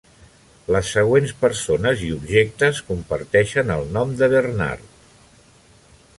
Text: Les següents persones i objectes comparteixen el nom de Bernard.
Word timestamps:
Les 0.75 0.87
següents 0.95 1.33
persones 1.43 2.01
i 2.07 2.11
objectes 2.15 2.81
comparteixen 2.89 3.75
el 3.79 3.87
nom 3.99 4.17
de 4.23 4.33
Bernard. 4.35 4.91